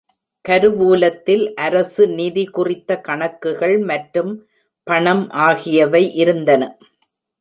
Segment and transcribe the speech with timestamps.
[0.45, 4.31] கருவூலத்தில் அரசு நிதி குறித்த கணக்குகள் மற்றும்
[4.87, 6.61] பணம் ஆகியவை இருந்தன.